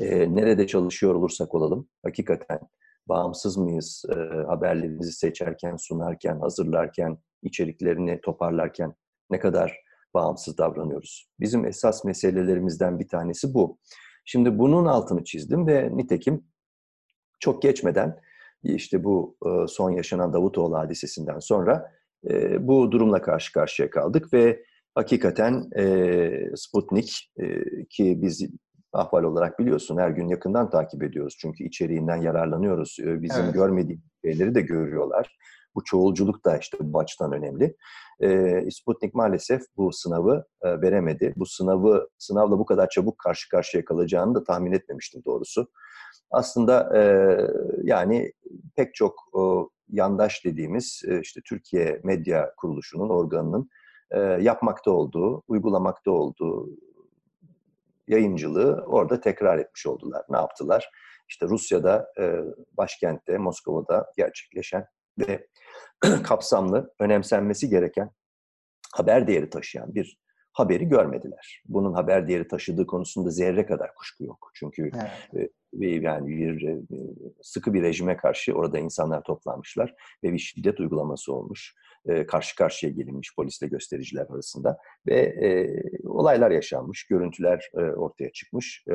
E, 0.00 0.34
nerede 0.34 0.66
çalışıyor 0.66 1.14
olursak 1.14 1.54
olalım, 1.54 1.88
hakikaten 2.02 2.60
bağımsız 3.08 3.56
mıyız? 3.56 4.04
E, 4.10 4.14
haberlerimizi 4.46 5.12
seçerken, 5.12 5.76
sunarken, 5.76 6.40
hazırlarken, 6.40 7.18
içeriklerini 7.42 8.20
toparlarken 8.20 8.94
ne 9.30 9.38
kadar 9.38 9.80
bağımsız 10.14 10.58
davranıyoruz? 10.58 11.28
Bizim 11.40 11.64
esas 11.64 12.04
meselelerimizden 12.04 12.98
bir 12.98 13.08
tanesi 13.08 13.54
bu. 13.54 13.78
Şimdi 14.24 14.58
bunun 14.58 14.86
altını 14.86 15.24
çizdim 15.24 15.66
ve 15.66 15.96
nitekim 15.96 16.44
çok 17.40 17.62
geçmeden 17.62 18.20
işte 18.62 19.04
bu 19.04 19.36
e, 19.46 19.68
son 19.68 19.90
yaşanan 19.90 20.32
Davutoğlu 20.32 20.78
hadisesinden 20.78 21.38
sonra 21.38 21.92
e, 22.30 22.66
bu 22.68 22.92
durumla 22.92 23.22
karşı 23.22 23.52
karşıya 23.52 23.90
kaldık 23.90 24.32
ve 24.32 24.64
hakikaten 24.94 25.70
e, 25.76 26.56
Sputnik 26.56 27.32
ki 27.90 28.18
biz 28.22 28.48
ahval 28.92 29.22
olarak 29.22 29.58
biliyorsun 29.58 29.98
her 29.98 30.10
gün 30.10 30.28
yakından 30.28 30.70
takip 30.70 31.02
ediyoruz. 31.02 31.36
Çünkü 31.40 31.64
içeriğinden 31.64 32.16
yararlanıyoruz. 32.16 32.96
Bizim 33.00 33.44
evet. 33.44 33.54
görmediğimiz 33.54 34.04
şeyleri 34.24 34.54
de 34.54 34.60
görüyorlar. 34.60 35.36
Bu 35.74 35.84
çoğulculuk 35.84 36.44
da 36.44 36.58
işte 36.58 36.78
bu 36.80 36.98
açıdan 36.98 37.32
önemli. 37.32 37.76
E, 38.20 38.60
Sputnik 38.70 39.14
maalesef 39.14 39.62
bu 39.76 39.92
sınavı 39.92 40.44
e, 40.62 40.80
veremedi. 40.80 41.34
Bu 41.36 41.46
sınavı 41.46 42.08
sınavla 42.18 42.58
bu 42.58 42.66
kadar 42.66 42.88
çabuk 42.88 43.18
karşı 43.18 43.48
karşıya 43.48 43.84
kalacağını 43.84 44.34
da 44.34 44.44
tahmin 44.44 44.72
etmemiştim 44.72 45.22
doğrusu. 45.24 45.70
Aslında 46.30 46.98
e, 46.98 47.02
yani 47.82 48.32
pek 48.76 48.94
çok 48.94 49.14
e, 49.34 49.40
yandaş 49.88 50.44
dediğimiz 50.44 51.02
e, 51.08 51.20
işte 51.20 51.40
Türkiye 51.48 52.00
Medya 52.04 52.54
Kuruluşu'nun 52.56 53.08
organının 53.08 53.68
e, 54.10 54.18
yapmakta 54.20 54.90
olduğu, 54.90 55.42
uygulamakta 55.48 56.10
olduğu 56.10 56.68
yayıncılığı 58.08 58.84
orada 58.86 59.20
tekrar 59.20 59.58
etmiş 59.58 59.86
oldular. 59.86 60.22
Ne 60.28 60.36
yaptılar? 60.36 60.90
İşte 61.28 61.46
Rusya'da, 61.46 62.12
e, 62.18 62.40
başkentte, 62.72 63.38
Moskova'da 63.38 64.12
gerçekleşen 64.16 64.86
ve 65.18 65.46
kapsamlı, 66.22 66.92
önemsenmesi 67.00 67.68
gereken 67.68 68.10
haber 68.92 69.26
değeri 69.26 69.50
taşıyan 69.50 69.94
bir 69.94 70.18
haberi 70.52 70.88
görmediler. 70.88 71.62
Bunun 71.64 71.92
haber 71.92 72.28
değeri 72.28 72.48
taşıdığı 72.48 72.86
konusunda 72.86 73.30
zerre 73.30 73.66
kadar 73.66 73.94
kuşku 73.94 74.24
yok. 74.24 74.50
Çünkü 74.54 74.90
evet. 75.34 75.50
e, 75.82 75.86
yani 75.86 76.28
bir 76.28 76.62
e, 76.68 76.78
sıkı 77.42 77.74
bir 77.74 77.82
rejime 77.82 78.16
karşı 78.16 78.52
orada 78.52 78.78
insanlar 78.78 79.22
toplanmışlar 79.22 79.94
ve 80.24 80.32
bir 80.32 80.38
şiddet 80.38 80.80
uygulaması 80.80 81.32
olmuş 81.32 81.74
e, 82.06 82.26
karşı 82.26 82.56
karşıya 82.56 82.92
gelinmiş 82.92 83.34
polisle 83.36 83.66
göstericiler 83.66 84.26
arasında 84.30 84.78
ve 85.06 85.20
e, 85.20 85.82
olaylar 86.08 86.50
yaşanmış, 86.50 87.06
görüntüler 87.06 87.70
e, 87.74 87.80
ortaya 87.80 88.32
çıkmış 88.32 88.84
e, 88.88 88.94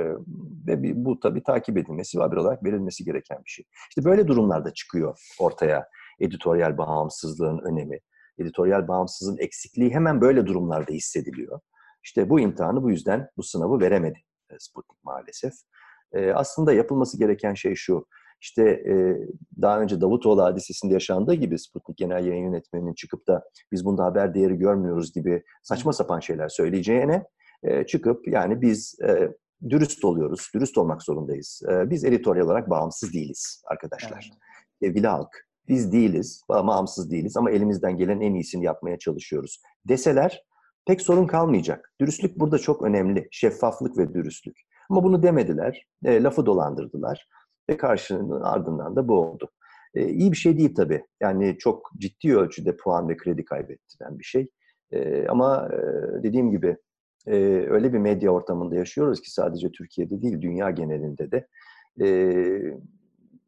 ve 0.68 0.84
bir, 0.84 0.94
bu 0.96 1.20
tabii 1.20 1.44
takip 1.44 1.78
edilmesi 1.78 2.18
ve 2.18 2.24
haber 2.24 2.38
olarak 2.38 2.64
verilmesi 2.64 3.04
gereken 3.06 3.38
bir 3.46 3.50
şey. 3.50 3.66
İşte 3.90 4.06
böyle 4.06 4.28
durumlarda 4.28 4.74
çıkıyor 4.74 5.20
ortaya 5.40 5.88
editoryal 6.20 6.78
bağımsızlığın 6.78 7.60
önemi. 7.60 8.00
Editoryal 8.38 8.88
bağımsızlığın 8.88 9.38
eksikliği 9.38 9.94
hemen 9.94 10.22
böyle 10.22 10.46
durumlarda 10.48 10.92
hissediliyor. 10.92 11.60
İşte 12.04 12.30
bu 12.30 12.40
imtihanı 12.40 12.84
bu 12.84 12.92
yüzden 12.92 13.30
bu 13.38 13.44
sınavı 13.44 13.80
veremedi 13.80 14.20
e, 14.52 14.56
Sputnik 14.60 15.04
maalesef. 15.04 15.54
E, 16.14 16.32
aslında 16.32 16.74
yapılması 16.74 17.20
gereken 17.20 17.54
şey 17.54 17.76
şu, 17.76 18.06
işte 18.42 18.64
e, 18.64 19.18
daha 19.62 19.82
önce 19.82 20.02
Davutoğlu 20.02 20.44
hadisesinde 20.44 20.94
yaşandığı 20.94 21.34
gibi 21.34 21.60
Sputnik 21.60 21.98
Genel 21.98 22.26
Yayın 22.26 22.44
Yönetmeni'nin 22.44 22.94
çıkıp 22.94 23.28
da 23.28 23.44
biz 23.72 23.86
bunda 23.86 24.06
haber 24.06 24.34
değeri 24.34 24.58
görmüyoruz 24.58 25.14
gibi 25.14 25.44
saçma 25.64 25.94
sapan 25.94 26.20
şeyler 26.20 26.50
söyleyeceğine 26.50 27.26
e, 27.64 27.86
çıkıp 27.86 28.28
yani 28.28 28.62
biz 28.62 29.00
e, 29.04 29.30
dürüst 29.70 30.06
oluyoruz, 30.06 30.52
dürüst 30.54 30.78
olmak 30.78 31.04
zorundayız. 31.04 31.62
E, 31.70 31.90
biz 31.90 32.04
editoryal 32.04 32.46
olarak 32.46 32.70
bağımsız 32.70 33.14
değiliz 33.14 33.64
arkadaşlar. 33.68 34.32
Evet. 34.32 34.42
Sevgili 34.82 35.08
halk, 35.08 35.49
biz 35.70 35.92
değiliz, 35.92 36.44
bağımsız 36.50 37.12
değiliz 37.12 37.38
ama 37.38 37.52
elimizden 37.52 37.98
gelen 37.98 38.22
en 38.22 38.34
iyisini 38.34 38.66
yapmaya 38.66 39.00
çalışıyoruz 39.00 39.62
deseler 39.86 40.44
pek 40.88 41.02
sorun 41.02 41.28
kalmayacak. 41.28 41.94
Dürüstlük 42.02 42.40
burada 42.40 42.58
çok 42.58 42.82
önemli. 42.82 43.28
Şeffaflık 43.32 43.98
ve 43.98 44.14
dürüstlük. 44.14 44.62
Ama 44.90 45.04
bunu 45.04 45.24
demediler, 45.24 45.88
e, 46.06 46.24
lafı 46.24 46.46
dolandırdılar. 46.46 47.28
Ve 47.70 47.78
karşının 47.78 48.42
ardından 48.42 48.96
da 48.96 49.08
bu 49.08 49.14
oldu. 49.14 49.50
E, 49.94 50.10
iyi 50.10 50.32
bir 50.32 50.38
şey 50.38 50.58
değil 50.58 50.76
tabii. 50.76 51.06
Yani 51.22 51.58
çok 51.60 51.92
ciddi 51.98 52.38
ölçüde 52.38 52.78
puan 52.78 53.10
ve 53.10 53.18
kredi 53.18 53.46
kaybettiren 53.46 54.20
bir 54.20 54.24
şey. 54.24 54.48
E, 54.92 55.28
ama 55.28 55.70
e, 55.74 55.78
dediğim 56.24 56.52
gibi 56.52 56.78
e, 57.28 57.36
öyle 57.70 57.94
bir 57.94 58.00
medya 58.00 58.32
ortamında 58.32 58.76
yaşıyoruz 58.76 59.22
ki 59.22 59.32
sadece 59.32 59.72
Türkiye'de 59.72 60.22
değil, 60.22 60.42
dünya 60.42 60.72
genelinde 60.72 61.32
de 61.32 61.48
e, 62.02 62.08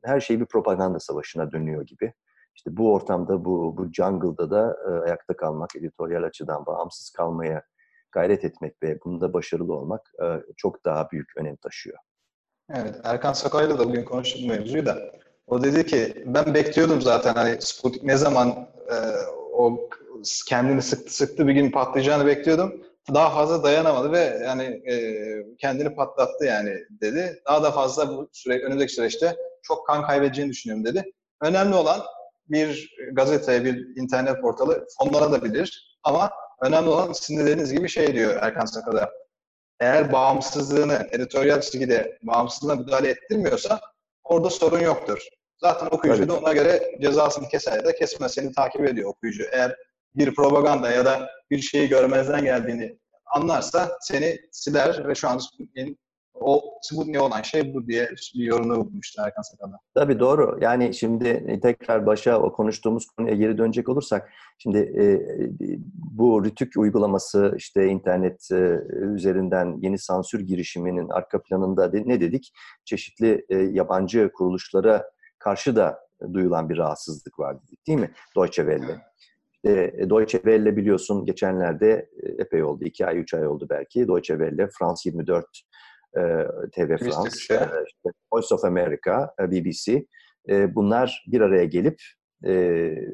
her 0.04 0.20
şey 0.20 0.40
bir 0.40 0.46
propaganda 0.46 1.00
savaşına 1.00 1.52
dönüyor 1.52 1.86
gibi. 1.86 2.14
İşte 2.56 2.78
bu 2.78 2.94
ortamda, 2.94 3.46
bu, 3.46 3.78
bu 3.78 3.94
jungle'da 3.94 4.52
da 4.52 4.78
e, 4.88 4.92
ayakta 5.06 5.36
kalmak, 5.36 5.76
editoryal 5.76 6.24
açıdan 6.24 6.66
bağımsız 6.66 7.10
kalmaya 7.10 7.64
gayret 8.12 8.46
etmek 8.46 8.84
ve 8.84 9.00
bunda 9.06 9.34
başarılı 9.34 9.74
olmak 9.74 10.02
e, 10.24 10.26
çok 10.58 10.86
daha 10.86 11.12
büyük 11.12 11.38
önem 11.38 11.56
taşıyor. 11.56 11.98
Evet, 12.74 12.96
Erkan 13.04 13.34
Sakay'la 13.34 13.80
da 13.80 13.90
bugün 13.90 14.04
konuştuk 14.04 14.50
mevzuyu 14.50 14.86
da. 14.86 14.98
O 15.48 15.64
dedi 15.64 15.86
ki 15.86 16.24
ben 16.26 16.54
bekliyordum 16.54 17.02
zaten 17.02 17.34
hani 17.34 17.62
Sputnik 17.62 18.04
ne 18.04 18.18
zaman 18.18 18.50
e, 18.90 18.96
o 19.54 19.90
kendini 20.48 20.82
sıktı 20.82 21.16
sıktı 21.16 21.48
bir 21.48 21.54
gün 21.54 21.72
patlayacağını 21.72 22.26
bekliyordum. 22.26 22.84
Daha 23.14 23.30
fazla 23.30 23.64
dayanamadı 23.64 24.12
ve 24.12 24.40
yani 24.46 24.64
e, 24.64 24.96
kendini 25.58 25.96
patlattı 25.96 26.46
yani 26.46 26.76
dedi. 26.90 27.42
Daha 27.48 27.64
da 27.64 27.72
fazla 27.72 28.10
bu 28.10 28.30
süre 28.32 28.64
önümüzdeki 28.64 28.94
süreçte 28.94 29.36
çok 29.64 29.88
kan 29.88 30.08
kaybedeceğini 30.08 30.52
düşünüyorum 30.52 30.86
dedi. 30.86 31.12
Önemli 31.42 31.76
olan 31.76 32.02
bir 32.50 32.96
gazete, 33.14 33.66
bir 33.66 34.02
internet 34.02 34.42
portalı 34.42 34.86
fonlanabilir 35.00 35.98
ama 36.04 36.32
önemli 36.62 36.90
olan 36.90 37.14
sizin 37.14 37.40
dediğiniz 37.40 37.74
gibi 37.74 37.90
şey 37.90 38.14
diyor 38.14 38.36
Erkan 38.42 38.66
Sakada 38.66 39.10
eğer 39.80 40.12
bağımsızlığını, 40.12 41.08
editoryal 41.12 41.62
çizgide 41.62 42.20
bağımsızlığına 42.24 42.76
müdahale 42.76 43.10
ettirmiyorsa 43.10 43.80
orada 44.24 44.50
sorun 44.50 44.80
yoktur. 44.80 45.28
Zaten 45.58 45.88
okuyucu 45.92 46.30
da 46.30 46.38
ona 46.38 46.54
göre 46.54 46.98
cezasını 47.02 47.48
keser 47.48 47.78
ya 47.78 47.86
da 47.86 47.96
kesmez. 47.96 48.34
Seni 48.34 48.52
takip 48.52 48.88
ediyor 48.88 49.10
okuyucu. 49.10 49.44
Eğer 49.52 49.76
bir 50.16 50.36
propaganda 50.36 50.92
ya 50.92 51.06
da 51.06 51.30
bir 51.52 51.62
şeyi 51.62 51.90
görmezden 51.90 52.44
geldiğini 52.44 52.98
anlarsa 53.26 53.98
seni 54.02 54.40
siler 54.52 55.08
ve 55.08 55.16
şu 55.16 55.30
an 55.30 55.40
o 56.34 56.64
Sputnik'e 56.82 57.20
olan 57.20 57.42
şey 57.42 57.74
bu 57.74 57.88
diye 57.88 58.10
bir 58.10 58.46
yorumda 58.46 58.76
bulmuştu 58.76 59.22
Erkan 59.26 59.42
Sakal'da. 59.42 59.80
Tabii 59.94 60.20
doğru. 60.20 60.58
Yani 60.62 60.94
şimdi 60.94 61.60
tekrar 61.62 62.06
başa 62.06 62.40
o 62.40 62.54
konuştuğumuz 62.54 63.06
konuya 63.06 63.36
geri 63.36 63.58
dönecek 63.58 63.90
olursak 63.90 64.30
şimdi 64.58 64.78
e, 64.78 65.04
bu 65.94 66.46
Rütük 66.46 66.78
uygulaması 66.78 67.54
işte 67.58 67.88
internet 67.88 68.52
e, 68.52 68.80
üzerinden 69.16 69.78
yeni 69.82 69.98
sansür 69.98 70.40
girişiminin 70.40 71.10
arka 71.10 71.42
planında 71.42 71.94
de, 71.94 72.04
ne 72.06 72.22
dedik? 72.22 72.54
Çeşitli 72.86 73.46
e, 73.50 73.58
yabancı 73.58 74.32
kuruluşlara 74.34 75.12
karşı 75.40 75.76
da 75.76 76.00
duyulan 76.34 76.70
bir 76.70 76.78
rahatsızlık 76.78 77.40
var 77.40 77.62
dedik 77.62 77.88
değil 77.88 78.00
mi? 78.00 78.12
Deutsche 78.36 78.64
Welle. 78.64 79.02
E, 79.66 80.10
Deutsche 80.10 80.38
Welle 80.38 80.78
biliyorsun 80.78 81.26
geçenlerde 81.26 82.10
e, 82.24 82.42
epey 82.42 82.64
oldu. 82.64 82.86
iki 82.86 83.06
ay, 83.06 83.20
üç 83.20 83.34
ay 83.34 83.48
oldu 83.48 83.68
belki. 83.70 84.08
Deutsche 84.08 84.34
Welle, 84.34 84.70
France 84.78 85.10
24 85.10 85.46
e, 85.46 85.48
TV 86.72 86.98
France, 86.98 87.54
e, 87.54 87.58
işte 87.88 88.10
Voice 88.34 88.56
of 88.56 88.66
America, 88.66 89.30
e, 89.40 89.52
BBC. 89.52 90.06
E, 90.50 90.76
bunlar 90.76 91.26
bir 91.28 91.42
araya 91.42 91.66
gelip 91.66 92.02
e, 92.46 92.54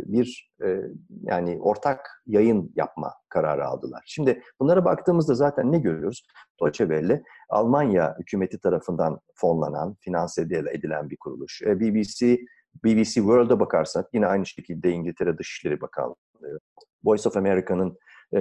bir 0.06 0.52
e, 0.66 0.82
yani 1.24 1.58
ortak 1.62 2.24
yayın 2.26 2.72
yapma 2.76 3.14
kararı 3.30 3.66
aldılar. 3.66 4.04
Şimdi 4.06 4.42
bunlara 4.60 4.86
baktığımızda 4.86 5.36
zaten 5.36 5.72
ne 5.72 5.80
görüyoruz? 5.80 6.28
Deutsche 6.62 6.86
Welle, 6.88 7.24
Almanya 7.50 8.16
hükümeti 8.20 8.60
tarafından 8.60 9.20
fonlanan, 9.36 9.96
finanse 10.00 10.42
edilen 10.42 11.10
bir 11.10 11.18
kuruluş. 11.18 11.62
E, 11.62 11.80
BBC 11.80 12.38
BBC 12.84 13.14
World'a 13.14 13.60
bakarsak 13.60 14.06
yine 14.14 14.28
aynı 14.28 14.46
şekilde 14.46 14.92
İngiltere 14.92 15.38
Dışişleri 15.38 15.82
Bakanlığı, 15.82 16.60
Voice 17.04 17.30
of 17.30 17.38
America'nın 17.38 17.98
e, 18.34 18.40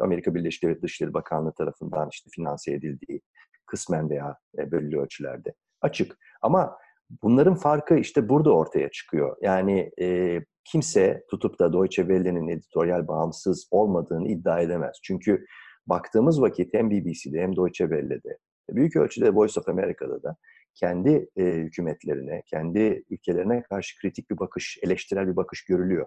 Amerika 0.00 0.34
Birleşik 0.34 0.62
Devletleri 0.62 0.82
Dışişleri 0.82 1.14
Bakanlığı 1.14 1.52
tarafından 1.52 2.08
işte 2.12 2.30
finanse 2.34 2.72
edildiği 2.72 3.20
kısmen 3.66 4.10
veya 4.10 4.36
e, 4.58 4.72
belirli 4.72 4.98
ölçülerde 4.98 5.54
açık. 5.80 6.18
Ama 6.42 6.78
bunların 7.22 7.54
farkı 7.54 7.94
işte 7.94 8.28
burada 8.28 8.54
ortaya 8.54 8.90
çıkıyor. 8.90 9.36
Yani 9.42 9.90
e, 10.00 10.40
kimse 10.64 11.24
tutup 11.30 11.58
da 11.58 11.72
Deutsche 11.72 12.02
Welle'nin 12.02 12.48
editoryal 12.48 13.08
bağımsız 13.08 13.68
olmadığını 13.70 14.28
iddia 14.28 14.60
edemez. 14.60 14.96
Çünkü 15.02 15.46
baktığımız 15.86 16.40
vakit 16.40 16.74
hem 16.74 16.90
BBC'de 16.90 17.40
hem 17.40 17.56
Deutsche 17.56 17.84
Welle'de, 17.84 18.38
büyük 18.70 18.96
ölçüde 18.96 19.34
Voice 19.34 19.60
of 19.60 19.68
America'da 19.68 20.22
da 20.22 20.36
kendi 20.74 21.28
e, 21.36 21.42
hükümetlerine, 21.42 22.42
kendi 22.46 23.04
ülkelerine 23.10 23.62
karşı 23.62 24.00
kritik 24.00 24.30
bir 24.30 24.38
bakış, 24.38 24.78
eleştirel 24.82 25.28
bir 25.28 25.36
bakış 25.36 25.64
görülüyor. 25.64 26.06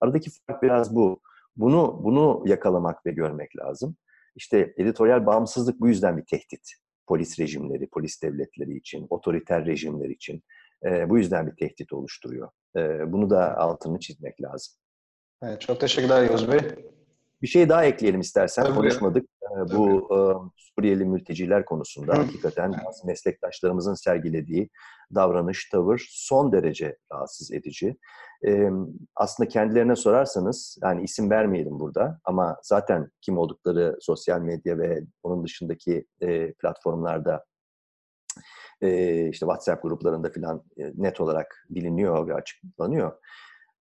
Aradaki 0.00 0.30
fark 0.46 0.62
biraz 0.62 0.94
bu. 0.94 1.20
Bunu 1.56 2.00
bunu 2.04 2.42
yakalamak 2.46 3.06
ve 3.06 3.10
görmek 3.10 3.56
lazım. 3.56 3.96
İşte 4.36 4.74
editoryal 4.76 5.26
bağımsızlık 5.26 5.80
bu 5.80 5.88
yüzden 5.88 6.16
bir 6.16 6.24
tehdit. 6.24 6.72
Polis 7.06 7.40
rejimleri, 7.40 7.86
polis 7.86 8.22
devletleri 8.22 8.76
için, 8.76 9.06
otoriter 9.10 9.66
rejimler 9.66 10.08
için 10.08 10.42
e, 10.84 11.10
bu 11.10 11.18
yüzden 11.18 11.46
bir 11.46 11.56
tehdit 11.56 11.92
oluşturuyor. 11.92 12.48
E, 12.76 13.12
bunu 13.12 13.30
da 13.30 13.56
altını 13.58 13.98
çizmek 13.98 14.42
lazım. 14.42 14.74
Evet, 15.42 15.60
çok 15.60 15.80
teşekkürler 15.80 16.22
Yavuz 16.22 16.52
Bey. 16.52 16.60
Bir 17.42 17.46
şey 17.46 17.68
daha 17.68 17.84
ekleyelim 17.84 18.20
istersen. 18.20 18.64
Tabii. 18.64 18.74
Konuşmadık. 18.74 19.28
Tabii. 19.54 19.76
Bu 19.76 20.08
e, 20.14 20.18
Suriyeli 20.56 21.04
mülteciler 21.04 21.64
konusunda 21.64 22.18
hakikaten 22.18 22.72
bazı 22.86 23.06
meslektaşlarımızın 23.06 23.94
sergilediği 23.94 24.70
davranış, 25.14 25.68
tavır 25.68 26.06
son 26.10 26.52
derece 26.52 26.98
rahatsız 27.12 27.52
edici. 27.52 27.96
E, 28.46 28.70
aslında 29.16 29.48
kendilerine 29.48 29.96
sorarsanız, 29.96 30.78
yani 30.82 31.02
isim 31.02 31.30
vermeyelim 31.30 31.80
burada 31.80 32.20
ama 32.24 32.56
zaten 32.62 33.10
kim 33.20 33.38
oldukları 33.38 33.96
sosyal 34.00 34.40
medya 34.40 34.78
ve 34.78 35.02
onun 35.22 35.44
dışındaki 35.44 36.06
e, 36.20 36.52
platformlarda 36.52 37.44
işte 38.80 39.46
WhatsApp 39.46 39.82
gruplarında 39.82 40.30
falan 40.30 40.62
net 40.94 41.20
olarak 41.20 41.66
biliniyor 41.70 42.28
ve 42.28 42.34
açıklanıyor 42.34 43.12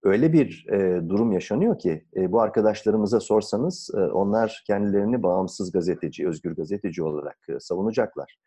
öyle 0.04 0.34
bir 0.34 0.68
e, 0.70 1.10
durum 1.10 1.32
yaşanıyor 1.32 1.80
ki 1.80 2.06
e, 2.16 2.32
bu 2.32 2.42
arkadaşlarımıza 2.42 3.20
sorsanız 3.20 3.90
e, 3.94 4.00
onlar 4.00 4.64
kendilerini 4.68 5.24
bağımsız 5.24 5.72
gazeteci, 5.72 6.28
özgür 6.28 6.56
gazeteci 6.56 7.04
olarak 7.04 7.38
e, 7.50 7.60
savunacaklar. 7.60 8.38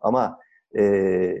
Ama 0.00 0.38
e, 0.78 1.34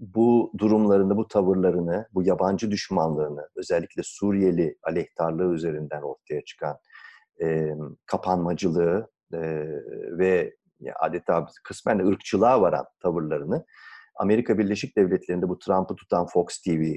bu 0.00 0.52
durumlarını, 0.58 1.16
bu 1.16 1.28
tavırlarını, 1.28 2.06
bu 2.14 2.22
yabancı 2.22 2.70
düşmanlığını, 2.70 3.48
özellikle 3.56 4.02
Suriyeli 4.04 4.76
aleyhtarlığı 4.82 5.54
üzerinden 5.54 6.02
ortaya 6.02 6.44
çıkan 6.44 6.76
e, 7.42 7.74
kapanmacılığı 8.06 9.10
e, 9.34 9.40
ve 10.18 10.56
adeta 11.00 11.46
kısmen 11.64 11.98
ırkçılığa 11.98 12.60
varan 12.60 12.84
tavırlarını 13.02 13.64
Amerika 14.16 14.58
Birleşik 14.58 14.96
Devletleri'nde 14.96 15.48
bu 15.48 15.58
Trump'ı 15.58 15.94
tutan 15.94 16.26
Fox 16.26 16.62
TV, 16.62 16.94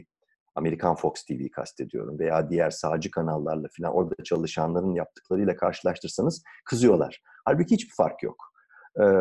Amerikan 0.56 0.96
Fox 0.96 1.26
TV'yi 1.26 1.52
kastediyorum 1.52 2.20
veya 2.20 2.50
diğer 2.50 2.70
sağcı 2.70 3.12
kanallarla 3.12 3.68
falan 3.78 3.94
orada 3.94 4.24
çalışanların 4.24 4.94
yaptıklarıyla 4.94 5.56
karşılaştırsanız 5.56 6.44
kızıyorlar. 6.66 7.22
Halbuki 7.46 7.76
hiçbir 7.76 7.94
fark 7.96 8.24
yok. 8.24 8.54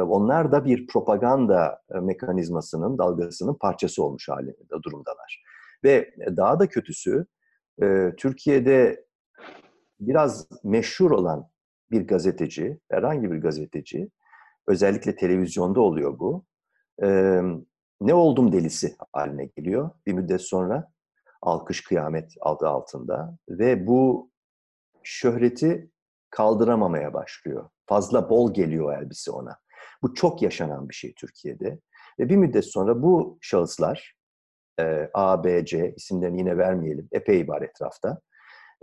Onlar 0.08 0.52
da 0.52 0.64
bir 0.64 0.86
propaganda 0.86 1.82
mekanizmasının, 2.02 2.98
dalgasının 2.98 3.54
parçası 3.54 4.04
olmuş 4.04 4.28
halinde 4.28 4.82
durumdalar. 4.82 5.44
Ve 5.84 6.14
daha 6.36 6.60
da 6.60 6.68
kötüsü, 6.68 7.26
Türkiye'de 8.16 9.04
biraz 10.00 10.48
meşhur 10.64 11.10
olan 11.10 11.48
bir 11.90 12.06
gazeteci, 12.06 12.80
herhangi 12.90 13.32
bir 13.32 13.36
gazeteci, 13.36 14.10
özellikle 14.66 15.16
televizyonda 15.16 15.80
oluyor 15.80 16.18
bu, 16.18 16.44
ne 18.00 18.14
oldum 18.14 18.52
delisi 18.52 18.96
haline 19.12 19.44
geliyor 19.44 19.90
bir 20.06 20.12
müddet 20.12 20.40
sonra 20.40 20.92
alkış 21.42 21.84
kıyamet 21.84 22.32
adı 22.40 22.68
altında 22.68 23.38
ve 23.48 23.86
bu 23.86 24.30
şöhreti 25.02 25.90
kaldıramamaya 26.30 27.14
başlıyor. 27.14 27.70
Fazla 27.86 28.30
bol 28.30 28.54
geliyor 28.54 29.02
elbise 29.02 29.30
ona. 29.30 29.58
Bu 30.02 30.14
çok 30.14 30.42
yaşanan 30.42 30.88
bir 30.88 30.94
şey 30.94 31.14
Türkiye'de. 31.14 31.78
Ve 32.20 32.28
bir 32.28 32.36
müddet 32.36 32.64
sonra 32.64 33.02
bu 33.02 33.38
şahıslar, 33.40 34.14
e, 34.80 35.10
A, 35.14 35.44
B, 35.44 35.64
C 35.64 35.94
isimlerini 35.96 36.38
yine 36.38 36.58
vermeyelim, 36.58 37.08
epey 37.12 37.48
var 37.48 37.62
etrafta. 37.62 38.20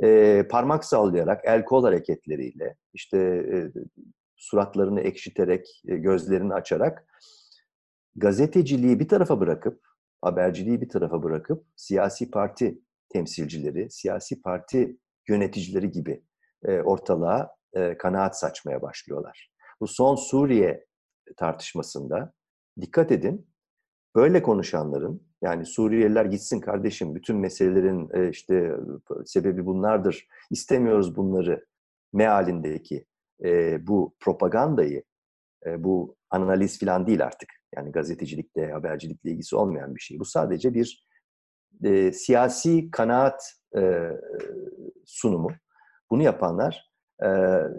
E, 0.04 0.44
parmak 0.52 0.86
sallayarak, 0.86 1.42
el 1.44 1.66
kol 1.66 1.84
hareketleriyle, 1.84 2.76
işte 2.94 3.18
e, 3.54 3.72
suratlarını 4.38 5.02
ekşiterek, 5.02 5.82
gözlerini 5.84 6.54
açarak 6.54 7.06
gazeteciliği 8.16 9.00
bir 9.00 9.08
tarafa 9.08 9.40
bırakıp 9.40 9.89
haberciliği 10.22 10.82
bir 10.82 10.90
tarafa 10.90 11.24
bırakıp 11.24 11.66
siyasi 11.76 12.32
parti 12.32 12.82
temsilcileri, 13.10 13.92
siyasi 13.92 14.42
parti 14.42 14.98
yöneticileri 15.28 15.92
gibi 15.92 16.24
e, 16.64 16.80
ortalığa 16.80 17.56
e, 17.74 17.98
kanaat 17.98 18.40
saçmaya 18.40 18.82
başlıyorlar. 18.82 19.52
Bu 19.82 19.88
son 19.88 20.16
Suriye 20.16 20.86
tartışmasında 21.38 22.34
dikkat 22.82 23.12
edin, 23.12 23.48
böyle 24.16 24.44
konuşanların 24.44 25.30
yani 25.42 25.66
Suriyeliler 25.66 26.26
gitsin 26.26 26.60
kardeşim 26.60 27.16
bütün 27.16 27.38
meselelerin 27.38 28.10
e, 28.14 28.30
işte 28.30 28.76
sebebi 29.26 29.66
bunlardır, 29.66 30.28
istemiyoruz 30.52 31.16
bunları 31.16 31.66
mealindeki 32.14 33.06
e, 33.44 33.88
bu 33.88 34.16
propagandayı, 34.20 35.04
e, 35.66 35.84
bu 35.84 36.16
analiz 36.30 36.80
falan 36.80 37.08
değil 37.08 37.24
artık 37.26 37.59
yani 37.76 37.92
gazetecilikle, 37.92 38.72
habercilikle 38.72 39.32
ilgisi 39.32 39.56
olmayan 39.56 39.96
bir 39.96 40.02
şey. 40.02 40.20
Bu 40.20 40.26
sadece 40.26 40.74
bir 40.74 41.06
e, 41.84 42.12
siyasi 42.12 42.92
kanaat 42.92 43.44
e, 43.78 44.12
sunumu. 45.06 45.50
Bunu 46.12 46.24
yapanlar 46.24 46.92
e, 47.22 47.28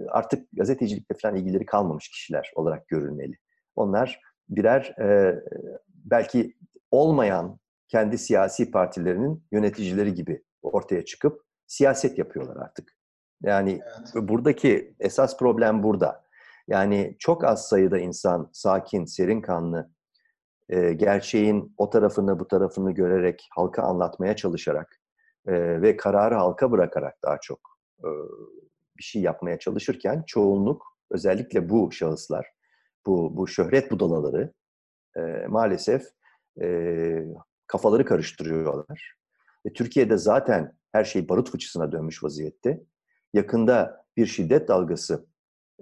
artık 0.09 0.48
gazetecilikle 0.53 1.16
falan 1.22 1.37
ilgileri 1.37 1.66
kalmamış 1.66 2.09
kişiler 2.09 2.53
olarak 2.55 2.88
görülmeli. 2.88 3.35
Onlar 3.76 4.20
birer 4.48 4.94
e, 5.00 5.40
belki 5.88 6.57
olmayan 6.90 7.59
kendi 7.88 8.18
siyasi 8.18 8.70
partilerinin 8.70 9.44
yöneticileri 9.53 10.14
gibi 10.14 10.42
ortaya 10.62 11.05
çıkıp 11.05 11.42
siyaset 11.66 12.18
yapıyorlar 12.18 12.57
artık. 12.57 12.92
Yani 13.42 13.81
evet. 14.14 14.29
buradaki 14.29 14.94
esas 15.00 15.38
problem 15.38 15.83
burada. 15.83 16.24
Yani 16.71 17.17
çok 17.19 17.45
az 17.45 17.69
sayıda 17.69 17.99
insan 17.99 18.51
sakin, 18.53 19.05
serin 19.05 19.41
kanlı, 19.41 19.91
gerçeğin 20.97 21.75
o 21.77 21.91
tarafını 21.91 22.41
bu 22.41 22.49
tarafını 22.49 22.93
görerek, 22.93 23.49
halka 23.51 23.83
anlatmaya 23.83 24.37
çalışarak 24.37 25.01
ve 25.47 25.97
kararı 25.97 26.35
halka 26.35 26.71
bırakarak 26.71 27.15
daha 27.25 27.39
çok 27.41 27.61
bir 28.99 29.03
şey 29.03 29.23
yapmaya 29.23 29.59
çalışırken 29.59 30.23
çoğunluk, 30.27 30.97
özellikle 31.11 31.69
bu 31.69 31.93
şahıslar, 31.93 32.47
bu, 33.07 33.37
bu 33.37 33.49
şöhret 33.49 33.91
budalaları 33.91 34.53
e, 35.17 35.47
maalesef 35.49 36.03
kafaları 37.67 38.05
karıştırıyorlar. 38.05 39.17
E, 39.65 39.73
Türkiye'de 39.73 40.17
zaten 40.17 40.77
her 40.93 41.05
şey 41.05 41.29
barut 41.29 41.51
fıçısına 41.51 41.93
dönmüş 41.93 42.25
vaziyette. 42.25 42.81
Yakında 43.35 44.05
bir 44.17 44.27
şiddet 44.27 44.69
dalgası 44.69 45.27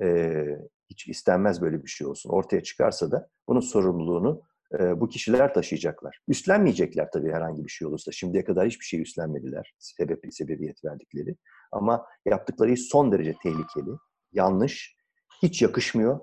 e, 0.02 0.44
hiç 0.90 1.08
istenmez 1.08 1.62
böyle 1.62 1.82
bir 1.82 1.88
şey 1.88 2.06
olsun. 2.06 2.30
Ortaya 2.30 2.62
çıkarsa 2.62 3.10
da 3.10 3.28
bunun 3.48 3.60
sorumluluğunu 3.60 4.42
e, 4.78 5.00
bu 5.00 5.08
kişiler 5.08 5.54
taşıyacaklar. 5.54 6.20
Üstlenmeyecekler 6.28 7.10
tabii 7.10 7.32
herhangi 7.32 7.64
bir 7.64 7.70
şey 7.70 7.88
olursa. 7.88 8.12
Şimdiye 8.12 8.44
kadar 8.44 8.66
hiçbir 8.66 8.84
şey 8.84 9.00
üstlenmediler. 9.00 9.74
Sebep, 9.78 10.24
sebebiyet 10.30 10.84
verdikleri. 10.84 11.36
Ama 11.72 12.06
yaptıkları 12.26 12.70
iş 12.70 12.88
son 12.88 13.12
derece 13.12 13.34
tehlikeli, 13.42 13.90
yanlış, 14.32 14.96
hiç 15.42 15.62
yakışmıyor. 15.62 16.20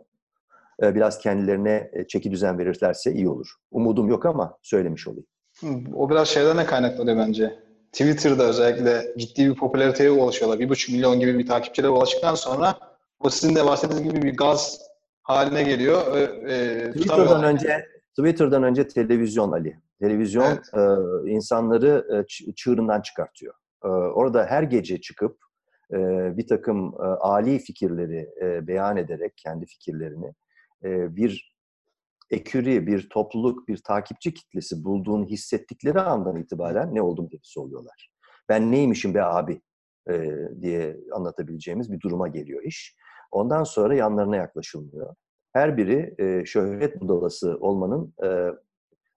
E, 0.84 0.96
biraz 0.96 1.20
kendilerine 1.20 1.92
e, 1.94 2.08
çeki 2.08 2.32
düzen 2.32 2.58
verirlerse 2.58 3.14
iyi 3.14 3.30
olur. 3.30 3.48
Umudum 3.72 4.10
yok 4.10 4.26
ama 4.26 4.58
söylemiş 4.62 5.08
olayım. 5.08 5.26
O 5.94 6.10
biraz 6.10 6.28
şeyden 6.28 6.58
ne 6.58 6.66
kaynaklanıyor 6.66 7.18
bence. 7.18 7.60
Twitter'da 7.92 8.44
özellikle 8.44 9.14
ciddi 9.18 9.50
bir 9.50 9.56
popülariteye 9.56 10.12
ulaşıyorlar. 10.12 10.60
Bir 10.60 10.70
buçuk 10.70 10.96
milyon 10.96 11.20
gibi 11.20 11.40
bir 11.40 11.48
takipçilere 11.48 11.90
ulaştıktan 11.90 12.36
sonra 12.36 12.78
o 13.26 13.30
sizin 13.30 13.56
de 13.56 13.66
bahsettiğiniz 13.66 14.14
gibi 14.14 14.22
bir 14.22 14.38
gaz 14.38 14.80
haline 15.24 15.64
geliyor. 15.64 16.18
E, 16.18 16.92
Twitter'dan 16.92 17.44
önce 17.44 17.86
Twitter'dan 18.18 18.64
önce 18.64 18.88
televizyon 18.88 19.52
Ali. 19.52 19.80
Televizyon 20.00 20.46
evet. 20.46 21.28
e, 21.28 21.32
insanları 21.32 22.06
e, 22.14 22.54
çığırından 22.56 23.02
çıkartıyor. 23.02 23.54
E, 23.84 23.88
orada 23.88 24.46
her 24.46 24.64
gece 24.64 25.02
çıkıp 25.02 25.38
e, 25.94 25.98
bir 26.38 26.48
takım 26.48 26.94
e, 27.00 27.04
ali 27.06 27.60
fikirleri 27.60 28.30
e, 28.42 28.68
beyan 28.68 28.98
ederek 28.98 29.34
kendi 29.38 29.66
fikirlerini 29.66 30.34
e, 30.84 31.16
bir 31.16 31.56
eküri, 32.30 32.88
bir 32.88 33.10
topluluk, 33.10 33.68
bir 33.68 33.78
takipçi 33.78 34.34
kitlesi 34.34 34.84
bulduğunu 34.84 35.26
hissettikleri 35.26 36.00
andan 36.00 36.36
itibaren 36.36 36.96
ne 36.96 37.02
oldum 37.02 37.30
tepkisi 37.30 37.60
oluyorlar. 37.60 38.10
Ben 38.50 38.72
neymişim 38.72 39.14
be 39.14 39.24
abi 39.24 39.62
e, 40.10 40.32
diye 40.62 40.98
anlatabileceğimiz 41.12 41.92
bir 41.92 42.00
duruma 42.00 42.28
geliyor 42.28 42.64
iş. 42.64 42.96
Ondan 43.32 43.64
sonra 43.64 43.96
yanlarına 43.96 44.36
yaklaşılmıyor. 44.36 45.16
Her 45.54 45.78
biri 45.78 46.16
e, 46.18 46.46
şöhret 46.46 47.02
budalası 47.02 47.58
olmanın 47.60 48.14
e, 48.24 48.50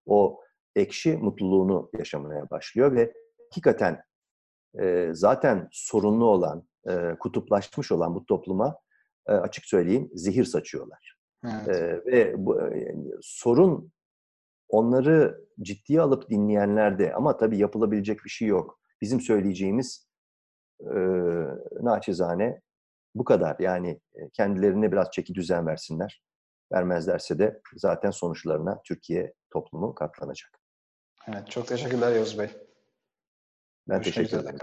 o 0.06 0.40
ekşi 0.76 1.16
mutluluğunu 1.16 1.90
yaşamaya 1.98 2.50
başlıyor 2.50 2.92
ve 2.92 3.12
hakikaten 3.50 4.02
e, 4.80 5.10
zaten 5.12 5.68
sorunlu 5.72 6.24
olan, 6.24 6.68
e, 6.88 7.14
kutuplaşmış 7.20 7.92
olan 7.92 8.14
bu 8.14 8.26
topluma 8.26 8.76
e, 9.26 9.32
açık 9.32 9.64
söyleyeyim 9.64 10.10
zehir 10.14 10.44
saçıyorlar. 10.44 11.18
Evet. 11.44 11.68
E, 11.68 12.06
ve 12.06 12.34
bu, 12.46 12.56
yani, 12.60 13.10
sorun 13.20 13.92
onları 14.68 15.44
ciddiye 15.62 16.00
alıp 16.00 16.30
dinleyenlerde 16.30 17.14
ama 17.14 17.36
tabii 17.36 17.58
yapılabilecek 17.58 18.24
bir 18.24 18.30
şey 18.30 18.48
yok. 18.48 18.80
Bizim 19.00 19.20
söyleyeceğimiz 19.20 20.08
e, 20.80 20.96
naçizane 21.82 22.60
bu 23.18 23.24
kadar. 23.24 23.56
Yani 23.58 24.00
kendilerine 24.32 24.92
biraz 24.92 25.10
çeki 25.10 25.34
düzen 25.34 25.66
versinler. 25.66 26.22
Vermezlerse 26.72 27.38
de 27.38 27.60
zaten 27.76 28.10
sonuçlarına 28.10 28.82
Türkiye 28.82 29.34
toplumu 29.50 29.94
katlanacak. 29.94 30.50
Evet, 31.28 31.50
çok 31.50 31.66
teşekkürler 31.66 32.12
Yavuz 32.12 32.38
Bey. 32.38 32.48
Ben 33.88 34.02
Görüşmek 34.02 34.30
teşekkür 34.30 34.44
ederim. 34.44 34.58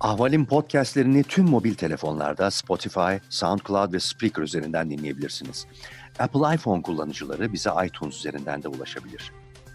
Ahval'in 0.00 0.44
podcastlerini 0.44 1.22
tüm 1.22 1.44
mobil 1.44 1.74
telefonlarda 1.74 2.50
Spotify, 2.50 3.16
SoundCloud 3.30 3.92
ve 3.92 4.00
Spreaker 4.00 4.42
üzerinden 4.42 4.90
dinleyebilirsiniz. 4.90 5.66
Apple 6.18 6.54
iPhone 6.54 6.82
kullanıcıları 6.82 7.52
bize 7.52 7.70
iTunes 7.86 8.16
üzerinden 8.16 8.62
de 8.62 8.68
ulaşabilir. 8.68 9.32